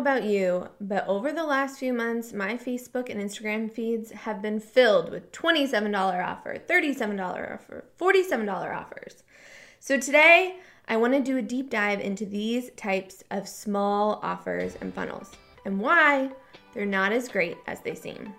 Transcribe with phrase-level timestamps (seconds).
[0.00, 4.58] about you, but over the last few months, my Facebook and Instagram feeds have been
[4.58, 9.22] filled with $27 offer, $37 offer, $47 offers.
[9.78, 10.56] So today,
[10.88, 15.32] I want to do a deep dive into these types of small offers and funnels
[15.66, 16.30] and why
[16.72, 18.32] they're not as great as they seem.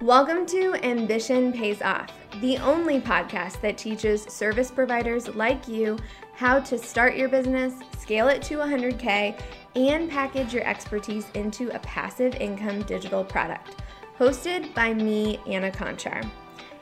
[0.00, 2.10] Welcome to Ambition Pays Off,
[2.40, 5.98] the only podcast that teaches service providers like you
[6.36, 9.40] how to start your business, scale it to 100K,
[9.74, 13.76] and package your expertise into a passive income digital product.
[14.18, 16.28] Hosted by me, Anna Kornick.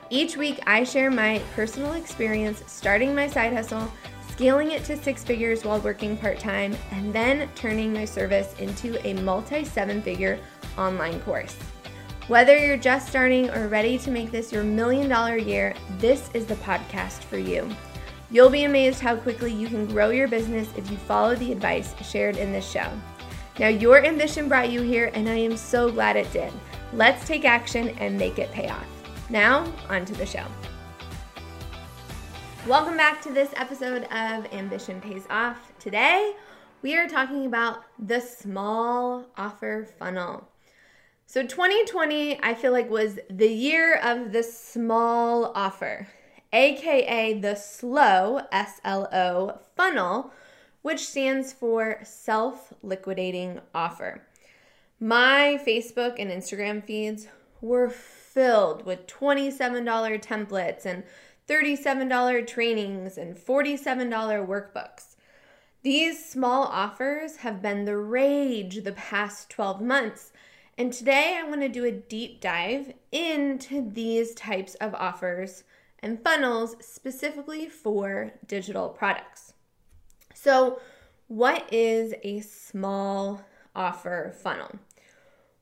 [0.09, 3.89] Each week, I share my personal experience starting my side hustle,
[4.29, 9.05] scaling it to six figures while working part time, and then turning my service into
[9.07, 10.37] a multi seven figure
[10.77, 11.55] online course.
[12.27, 16.45] Whether you're just starting or ready to make this your million dollar year, this is
[16.45, 17.69] the podcast for you.
[18.31, 21.93] You'll be amazed how quickly you can grow your business if you follow the advice
[22.01, 22.89] shared in this show.
[23.59, 26.51] Now, your ambition brought you here, and I am so glad it did.
[26.91, 28.87] Let's take action and make it pay off.
[29.29, 30.43] Now, on to the show.
[32.65, 35.71] Welcome back to this episode of Ambition Pays Off.
[35.77, 36.33] Today,
[36.81, 40.49] we are talking about the small offer funnel.
[41.27, 46.07] So 2020, I feel like was the year of the small offer,
[46.55, 50.31] aka the slow S L O funnel,
[50.81, 54.23] which stands for self liquidating offer.
[54.99, 57.27] My Facebook and Instagram feeds
[57.61, 59.83] were filled with $27
[60.21, 61.03] templates and
[61.49, 65.15] $37 trainings and $47 workbooks.
[65.83, 70.31] These small offers have been the rage the past 12 months
[70.77, 75.63] and today I want to do a deep dive into these types of offers
[76.05, 79.53] and funnels specifically for digital products.
[80.35, 80.79] So,
[81.27, 83.41] what is a small
[83.75, 84.77] offer funnel?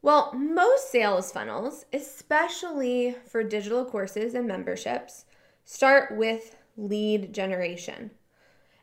[0.01, 5.23] Well, most sales funnels, especially for digital courses and memberships,
[5.63, 8.11] start with lead generation.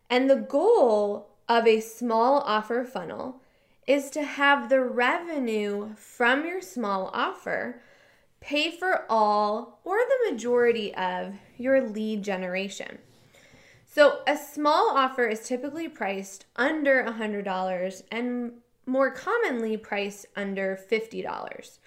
[0.08, 3.42] And the goal of a small offer funnel
[3.86, 7.82] is to have the revenue from your small offer
[8.40, 12.98] pay for all or the majority of your lead generation.
[13.86, 18.52] So, a small offer is typically priced under $100 and
[18.86, 21.78] more commonly priced under $50.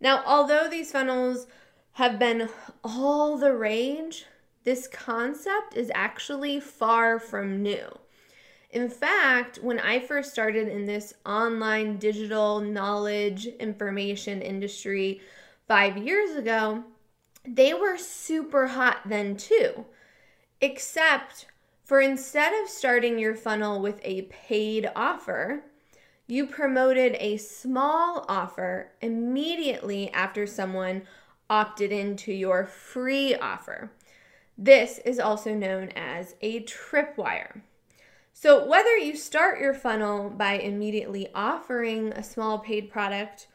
[0.00, 1.46] Now, although these funnels
[1.92, 2.48] have been
[2.82, 4.26] all the rage,
[4.64, 7.86] this concept is actually far from new.
[8.70, 15.20] In fact, when I first started in this online digital knowledge information industry
[15.66, 16.84] five years ago,
[17.46, 19.86] they were super hot then too.
[20.60, 21.46] Except
[21.84, 25.62] for instead of starting your funnel with a paid offer,
[26.26, 31.02] you promoted a small offer immediately after someone
[31.48, 33.92] opted into your free offer.
[34.58, 37.60] This is also known as a tripwire.
[38.32, 43.46] So, whether you start your funnel by immediately offering a small paid product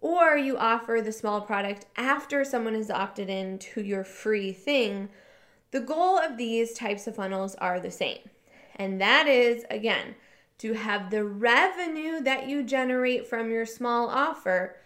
[0.00, 5.08] or you offer the small product after someone has opted in to your free thing,
[5.70, 8.18] the goal of these types of funnels are the same.
[8.76, 10.14] And that is, again,
[10.58, 14.76] to have the revenue that you generate from your small offer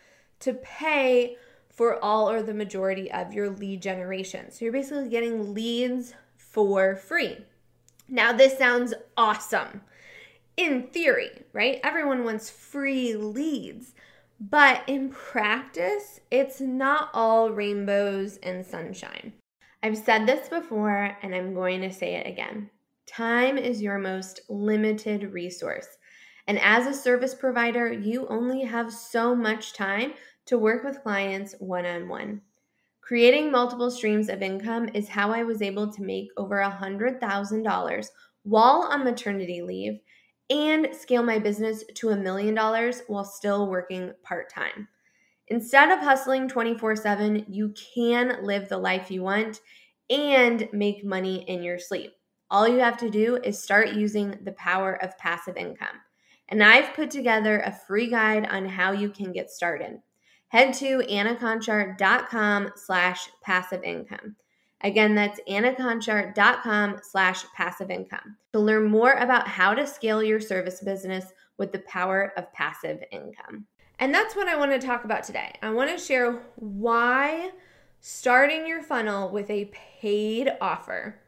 [0.41, 1.37] to pay
[1.71, 4.51] for all or the majority of your lead generation.
[4.51, 7.39] So, you're basically getting leads for free.
[8.09, 9.83] Now, this sounds awesome
[10.57, 11.81] in theory, right?
[11.83, 13.95] Everyone wants free leads.
[14.51, 19.35] But in practice, it's not all rainbows and sunshine.
[19.85, 22.69] I've said this before and I'm going to say it again.
[23.07, 25.87] Time is your most limited resource.
[26.49, 30.15] And as a service provider, you only have so much time
[30.47, 32.41] to work with clients one on one.
[33.01, 38.07] Creating multiple streams of income is how I was able to make over $100,000
[38.43, 40.01] while on maternity leave
[40.53, 44.87] and scale my business to a million dollars while still working part time.
[45.49, 49.61] Instead of hustling 24 7, you can live the life you want
[50.11, 52.13] and make money in your sleep.
[52.51, 55.97] All you have to do is start using the power of passive income.
[56.51, 60.01] And I've put together a free guide on how you can get started
[60.53, 64.37] head to annakornick.com slash passive income.
[64.83, 70.81] Again, that's annakornick.com slash passive income to learn more about how to scale your service
[70.81, 71.27] business
[71.59, 73.67] with the power of passive income.
[74.01, 75.53] And that's what I want to talk about today.
[75.63, 77.51] I want to share why
[78.01, 81.21] starting your funnel with a paid offer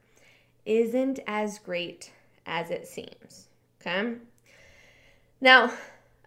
[0.66, 2.10] isn't as great
[2.46, 3.48] as it seems.
[3.80, 4.14] Okay.
[5.40, 5.72] Now,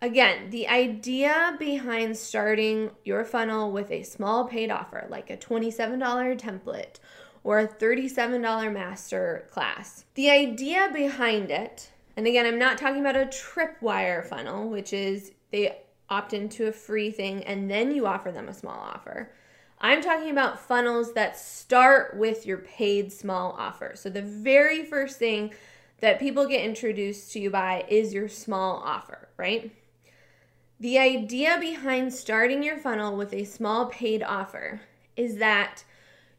[0.02, 6.00] Again, the idea behind starting your funnel with a small paid offer, like a $27
[6.40, 7.00] template
[7.44, 13.16] or a $37 master class, the idea behind it, and again, I'm not talking about
[13.16, 15.78] a tripwire funnel, which is they
[16.10, 19.32] opt into a free thing and then you offer them a small offer.
[19.80, 23.92] I'm talking about funnels that start with your paid small offer.
[23.96, 25.54] So the very first thing
[26.00, 29.72] that people get introduced to you by is your small offer, right?
[30.79, 34.81] The idea behind starting your funnel with a small paid offer
[35.15, 35.83] is that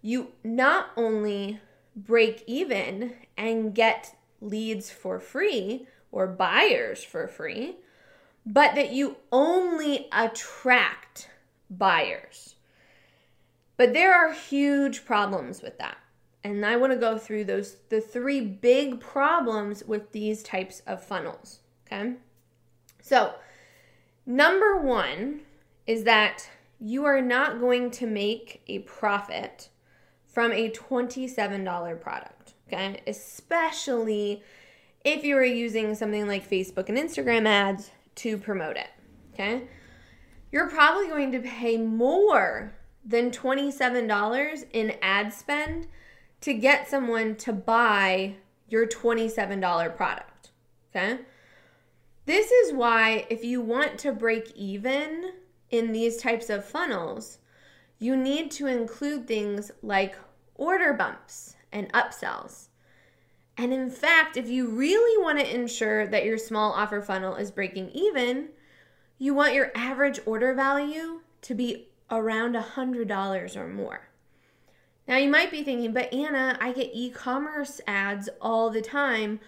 [0.00, 1.61] you not only
[1.96, 7.76] break even and get leads for free or buyers for free,
[8.46, 11.29] but that you only attract
[11.69, 12.55] buyers.
[13.76, 15.99] But there are huge problems with that.
[16.44, 21.02] And I want to go through those the three big problems with these types of
[21.02, 22.14] funnels, okay?
[23.02, 23.35] So,
[24.29, 25.41] number 1
[25.89, 26.49] is that
[26.79, 29.71] you are not going to make a profit
[30.27, 33.01] from a $27 product, okay?
[33.07, 34.43] Especially
[35.05, 38.91] if you are using something like Facebook and Instagram ads to promote it.
[39.33, 39.69] Okay.
[40.51, 42.75] You're probably going to pay more
[43.05, 45.87] than $27 in ad spend
[46.41, 48.35] to get someone to buy
[48.69, 50.51] your $27 product.
[50.91, 51.21] Okay.
[52.29, 55.33] This is why, if you want to break even
[55.71, 57.39] in these types of funnels,
[57.99, 60.15] you need to include things like
[60.55, 62.69] order bumps and upsells.
[63.57, 67.51] And in fact, if you really want to ensure that your small offer funnel is
[67.51, 68.51] breaking even,
[69.17, 74.11] you want your average order value to be around $100 or more.
[75.07, 79.41] Now, you might be thinking, but Anna, I get e commerce ads all the time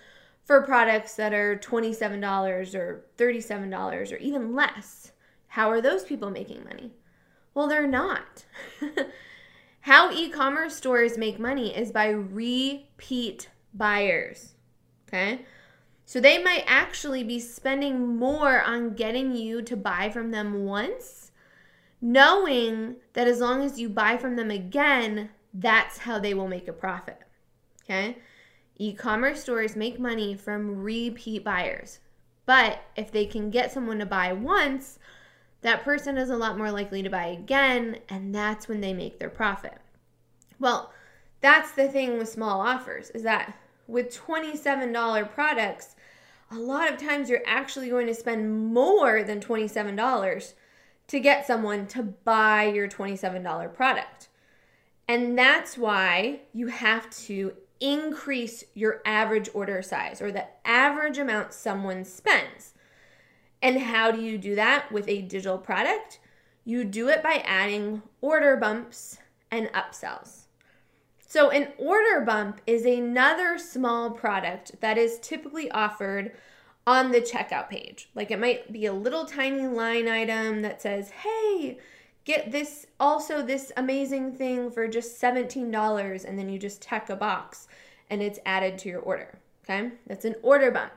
[0.44, 5.12] for products that are $27 or $37 or even less.
[5.48, 6.92] How are those people making money?
[7.54, 8.44] Well, they're not.
[9.82, 14.54] How e commerce stores make money is by repeat buyers.
[15.08, 15.40] Okay?
[16.04, 21.30] So they might actually be spending more on getting you to buy from them once,
[22.00, 26.68] knowing that as long as you buy from them again, that's how they will make
[26.68, 27.18] a profit.
[27.84, 28.18] Okay?
[28.80, 31.98] E commerce stores make money from repeat buyers.
[32.46, 34.98] But if they can get someone to buy once,
[35.60, 39.18] that person is a lot more likely to buy again, and that's when they make
[39.18, 39.76] their profit.
[40.58, 40.94] Well,
[41.42, 43.54] that's the thing with small offers is that
[43.86, 45.94] with $27 products,
[46.50, 50.54] a lot of times you're actually going to spend more than $27
[51.08, 54.28] to get someone to buy your $27 product.
[55.06, 61.52] And that's why you have to increase your average order size or the average amount
[61.52, 62.74] someone spends.
[63.62, 66.20] And how do you do that with a digital product?
[66.64, 69.18] You do it by adding order bumps
[69.50, 70.44] and upsells.
[71.26, 76.32] So, an order bump is another small product that is typically offered
[76.86, 78.08] on the checkout page.
[78.14, 81.78] Like it might be a little tiny line item that says, hey,
[82.24, 87.16] get this also this amazing thing for just $17 and then you just check a
[87.16, 87.68] box
[88.08, 89.90] and it's added to your order okay?
[90.06, 90.92] That's an order bump.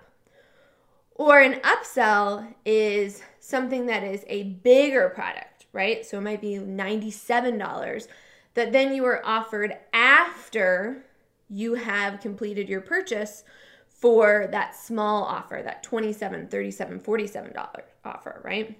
[1.15, 6.05] Or an upsell is something that is a bigger product right?
[6.05, 8.07] So it might be $97
[8.53, 11.03] that then you are offered after
[11.49, 13.43] you have completed your purchase
[13.87, 18.77] for that small offer, that 27, 37, 47 dollar offer, right?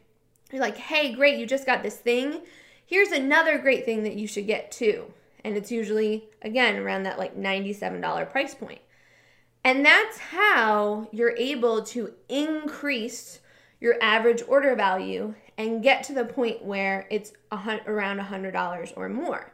[0.53, 2.43] You're like, "Hey, great, you just got this thing.
[2.85, 5.11] Here's another great thing that you should get too."
[5.43, 8.79] And it's usually again around that like $97 price point.
[9.65, 13.39] And that's how you're able to increase
[13.79, 19.51] your average order value and get to the point where it's around $100 or more.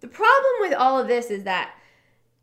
[0.00, 1.74] The problem with all of this is that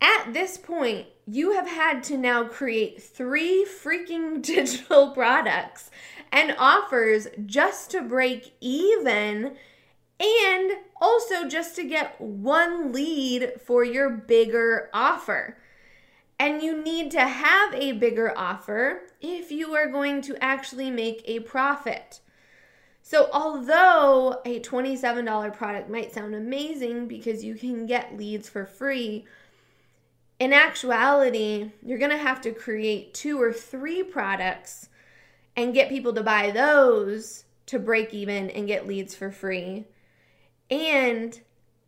[0.02, 5.90] at this point, you have had to now create three freaking digital products
[6.32, 9.56] and offers just to break even
[10.18, 15.56] and also just to get one lead for your bigger offer.
[16.38, 21.22] And you need to have a bigger offer if you are going to actually make
[21.26, 22.20] a profit.
[23.02, 29.24] So, although a $27 product might sound amazing because you can get leads for free,
[30.42, 34.88] in actuality, you're going to have to create two or three products
[35.54, 39.84] and get people to buy those to break even and get leads for free.
[40.68, 41.40] And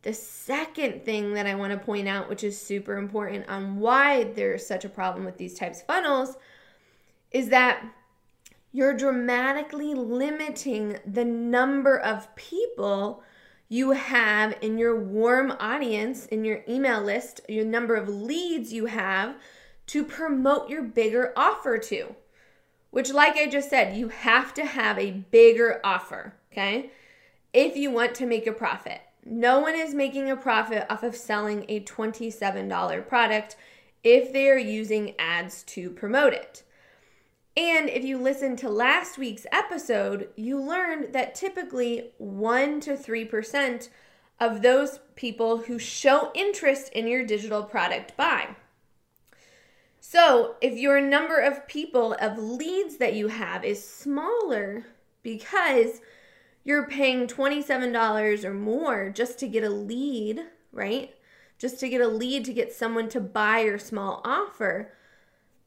[0.02, 4.22] the second thing that I want to point out, which is super important on why
[4.22, 6.36] there's such a problem with these types of funnels,
[7.32, 7.84] is that
[8.70, 13.20] you're dramatically limiting the number of people
[13.68, 18.86] you have in your warm audience, in your email list, your number of leads you
[18.86, 19.36] have
[19.86, 22.14] to promote your bigger offer to.
[22.90, 26.90] Which, like I just said, you have to have a bigger offer, okay?
[27.52, 29.00] If you want to make a profit.
[29.24, 33.56] No one is making a profit off of selling a $27 product
[34.02, 36.62] if they are using ads to promote it.
[37.56, 43.88] And if you listened to last week's episode, you learned that typically 1 to 3%
[44.40, 48.56] of those people who show interest in your digital product buy.
[50.00, 54.84] So, if your number of people of leads that you have is smaller
[55.22, 56.00] because
[56.64, 60.42] you're paying $27 or more just to get a lead,
[60.72, 61.14] right?
[61.58, 64.92] Just to get a lead to get someone to buy your small offer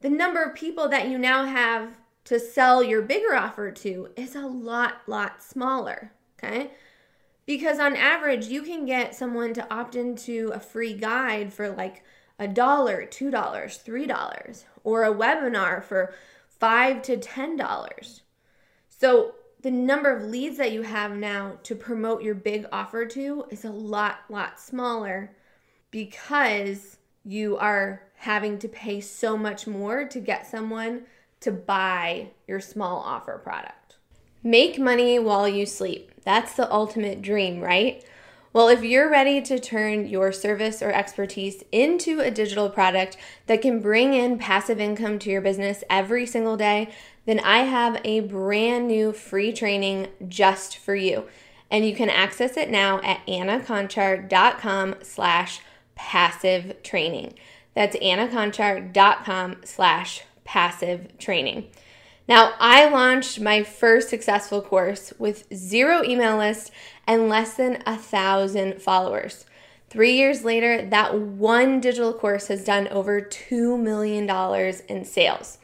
[0.01, 4.35] the number of people that you now have to sell your bigger offer to is
[4.35, 6.11] a lot, lot smaller.
[6.37, 6.71] Okay.
[7.45, 12.03] Because on average, you can get someone to opt into a free guide for like
[12.37, 16.13] a dollar, two dollars, three dollars, or a webinar for
[16.47, 18.21] five to ten dollars.
[18.89, 23.45] So the number of leads that you have now to promote your big offer to
[23.49, 25.35] is a lot, lot smaller
[25.89, 31.03] because you are having to pay so much more to get someone
[31.39, 33.97] to buy your small offer product.
[34.43, 36.11] Make money while you sleep.
[36.23, 38.03] That's the ultimate dream, right?
[38.53, 43.61] Well, if you're ready to turn your service or expertise into a digital product that
[43.61, 46.89] can bring in passive income to your business every single day,
[47.25, 51.25] then I have a brand new free training just for you.
[51.69, 55.59] And you can access it now at annakornick.com slash
[55.95, 57.33] passive training.
[57.77, 61.67] That's annakornick.com slash passive training.
[62.27, 66.71] Now, I launched my first successful course with zero email list
[67.05, 69.45] and less than a thousand followers.
[69.91, 74.27] Three years later, that one digital course has done over $2 million
[74.89, 75.59] in sales.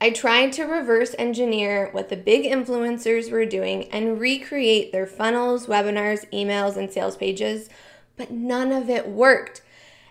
[0.00, 5.66] I tried to reverse engineer what the big influencers were doing and recreate their funnels,
[5.66, 7.68] webinars, emails, and sales pages,
[8.16, 9.62] but none of it worked.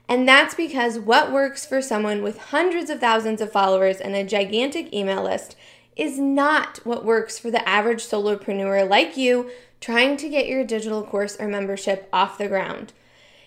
[0.09, 4.23] And that's because what works for someone with hundreds of thousands of followers and a
[4.23, 5.55] gigantic email list
[5.95, 11.03] is not what works for the average solopreneur like you trying to get your digital
[11.03, 12.91] course or membership off the ground.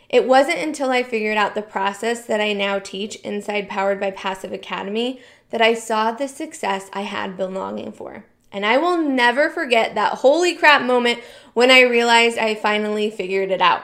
[0.08, 4.12] It wasn't until I figured out the process that I now teach inside Powered by
[4.12, 8.24] Passive Academy that I saw the success I had been longing for.
[8.52, 11.20] And I will never forget that holy crap moment
[11.54, 13.82] when I realized I finally figured it out.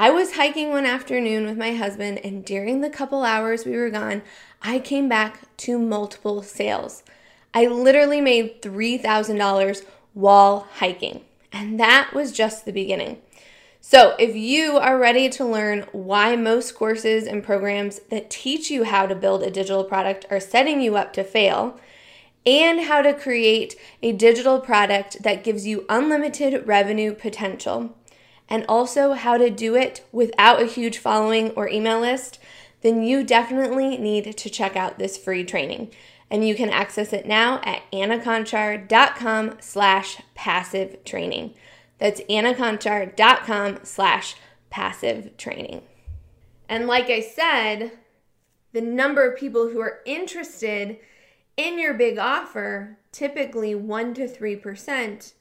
[0.00, 3.90] I was hiking one afternoon with my husband, and during the couple hours we were
[3.90, 4.22] gone,
[4.62, 7.02] I came back to multiple sales.
[7.52, 13.18] I literally made $3,000 while hiking, and that was just the beginning.
[13.80, 18.84] So, if you are ready to learn why most courses and programs that teach you
[18.84, 21.76] how to build a digital product are setting you up to fail,
[22.46, 27.96] and how to create a digital product that gives you unlimited revenue potential,
[28.48, 32.38] and also how to do it without a huge following or email list,
[32.80, 35.90] then you definitely need to check out this free training.
[36.30, 41.54] And you can access it now at annakornick.com slash passive training.
[41.98, 44.36] That's annakornick.com slash
[44.70, 45.82] passive training.
[46.68, 47.92] And like I said,
[48.72, 50.98] the number of people who are interested
[51.56, 55.32] in your big offer, typically 1 to 3%,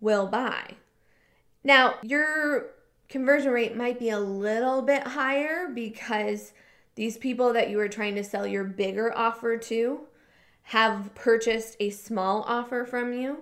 [0.00, 0.76] will buy.
[1.64, 2.66] Now, your
[3.08, 6.52] conversion rate might be a little bit higher because
[6.94, 10.00] these people that you are trying to sell your bigger offer to
[10.68, 13.38] have purchased a small offer from you.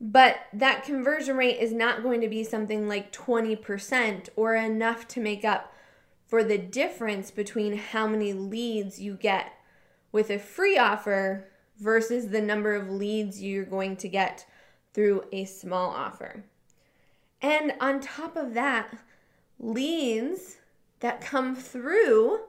[0.00, 5.20] But that conversion rate is not going to be something like 20% or enough to
[5.20, 5.74] make up
[6.26, 9.52] for the difference between how many leads you get
[10.12, 14.46] with a free offer versus the number of leads you're going to get
[14.94, 16.44] through a small offer.
[17.42, 18.96] And on top of that,
[19.58, 20.56] leads
[21.00, 22.40] that come through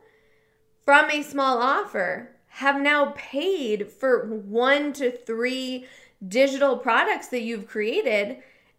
[0.83, 5.85] from a small offer have now paid for one to three
[6.27, 8.37] digital products that you've created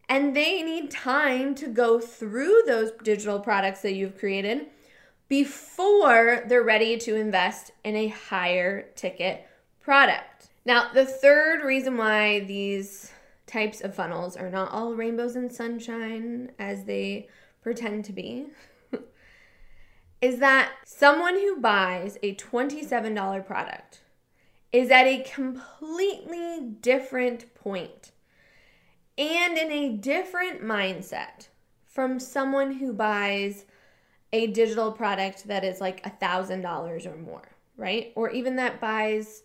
[0.08, 4.66] and they need time to go through those digital products that you've created
[5.28, 9.46] before they're ready to invest in a higher ticket
[9.80, 10.48] product.
[10.66, 13.11] Now, the third reason why these
[13.52, 17.28] types of funnels are not all rainbows and sunshine as they
[17.60, 18.46] pretend to be.
[20.20, 24.00] is that someone who buys a $27 product
[24.72, 28.12] is at a completely different point
[29.18, 31.48] and in a different mindset
[31.86, 33.66] from someone who buys
[34.32, 38.12] a digital product that is like a thousand dollars or more, right?
[38.16, 39.42] Or even that buys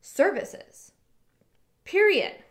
[0.00, 0.92] services.
[1.84, 2.41] Period.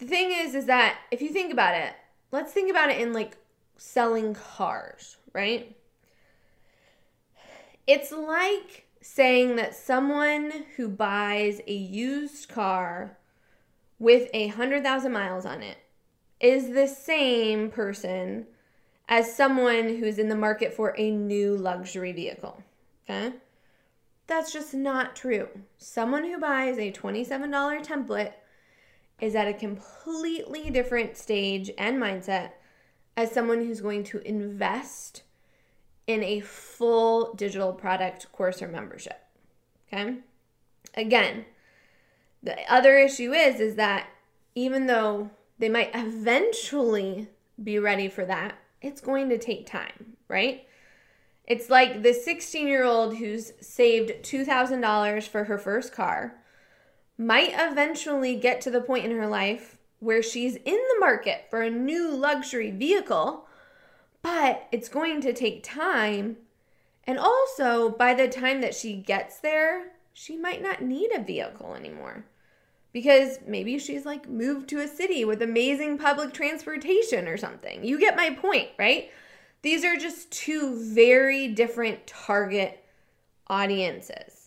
[0.00, 1.92] The thing is, is that if you think about it,
[2.32, 3.36] let's think about it in like
[3.76, 5.76] selling cars, right?
[7.86, 13.18] It's like saying that someone who buys a used car
[13.98, 15.76] with a hundred thousand miles on it
[16.40, 18.46] is the same person
[19.06, 22.62] as someone who's in the market for a new luxury vehicle.
[23.04, 23.34] Okay?
[24.26, 25.48] That's just not true.
[25.76, 28.32] Someone who buys a $27 template
[29.20, 32.52] is at a completely different stage and mindset
[33.16, 35.22] as someone who's going to invest
[36.06, 39.20] in a full digital product course or membership.
[39.92, 40.16] Okay?
[40.94, 41.44] Again,
[42.42, 44.08] the other issue is is that
[44.54, 47.28] even though they might eventually
[47.62, 50.66] be ready for that, it's going to take time, right?
[51.44, 56.39] It's like the 16 year old who's saved $2,000 for her first car
[57.20, 61.60] might eventually get to the point in her life where she's in the market for
[61.60, 63.46] a new luxury vehicle,
[64.22, 66.38] but it's going to take time.
[67.04, 71.74] And also, by the time that she gets there, she might not need a vehicle
[71.74, 72.24] anymore
[72.90, 77.84] because maybe she's like moved to a city with amazing public transportation or something.
[77.84, 79.10] You get my point, right?
[79.60, 82.82] These are just two very different target
[83.46, 84.39] audiences.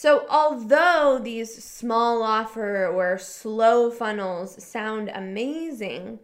[0.00, 6.20] So, although these small offer or slow funnels sound amazing,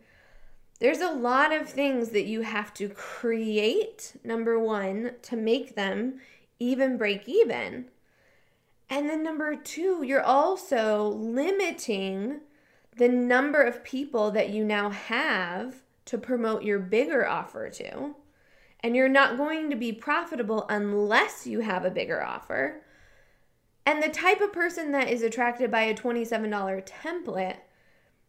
[0.78, 6.21] there's a lot of things that you have to create, number one, to make them
[6.61, 7.87] even break even.
[8.88, 12.43] And then number two, you're also limiting
[12.97, 18.15] the number of people that you now have to promote your bigger offer to.
[18.78, 22.83] And you're not going to be profitable unless you have a bigger offer.
[23.86, 27.56] And the type of person that is attracted by a $27 template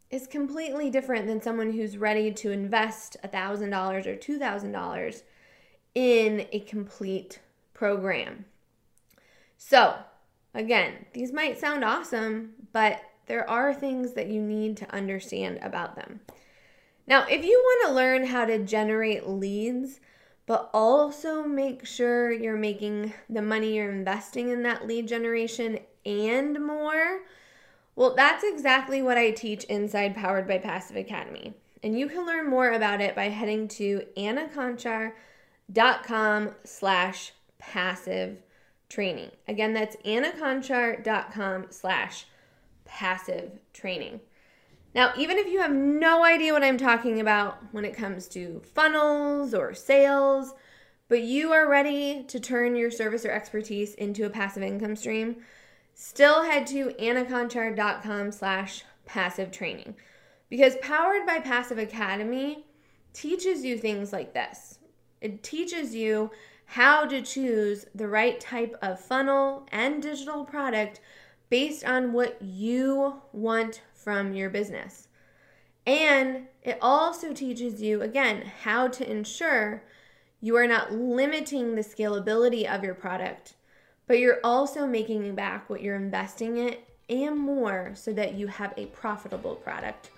[0.10, 5.24] is completely different than someone who's ready to invest $1,000 or $2,000
[5.96, 7.40] in a complete
[7.74, 8.46] program.
[9.58, 9.96] So,
[10.56, 15.98] Again, these might sound awesome, but there are things that you need to understand about
[15.98, 16.22] them.
[17.06, 20.00] Now, if you want to learn how to generate leads,
[20.46, 26.64] but also make sure you're making the money you're investing in that lead generation and
[26.64, 27.22] more,
[27.96, 31.54] well, that's exactly what I teach inside Powered by Passive Academy.
[31.82, 38.44] And you can learn more about it by heading to annakornick.com slash passive
[38.90, 39.32] training.
[39.48, 42.26] Again, that's annakornick.com slash
[42.86, 44.22] passive training.
[44.96, 48.62] Now, even if you have no idea what I'm talking about when it comes to
[48.74, 50.54] funnels or sales,
[51.10, 55.36] but you are ready to turn your service or expertise into a passive income stream,
[55.94, 59.96] still head to annakornick.com slash passive training.
[60.50, 62.66] Because Powered by Passive Academy
[63.12, 64.80] teaches you things like this.
[65.20, 66.32] It teaches you
[66.68, 71.02] how to choose the right type of funnel and digital product
[71.50, 75.08] based on what you want from your business.
[75.88, 79.84] And it also teaches you, again, how to ensure
[80.40, 83.56] you are not limiting the scalability of your product,
[84.06, 86.76] but you're also making back what you're investing in
[87.10, 90.12] and more so that you have a profitable product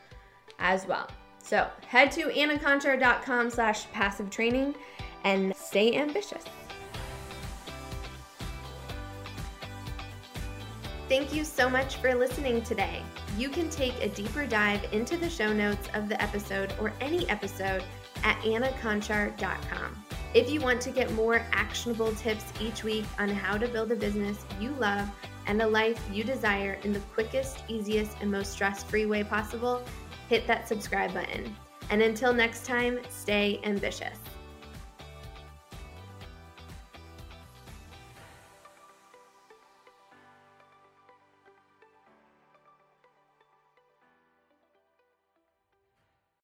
[0.59, 1.09] as well.
[1.41, 4.75] So head to annakornick.com slash passive training
[5.23, 6.43] and stay ambitious.
[11.09, 13.01] Thank you so much for listening today.
[13.37, 17.27] You can take a deeper dive into the show notes of the episode or any
[17.29, 17.81] episode
[18.23, 20.03] at annakornick.com.
[20.33, 23.95] If you want to get more actionable tips each week on how to build a
[23.95, 25.09] business you love
[25.45, 29.81] and a life you desire in the quickest, easiest, and most stress free way possible,
[30.27, 31.55] hit that subscribe button.
[31.89, 34.19] And until next time, stay ambitious.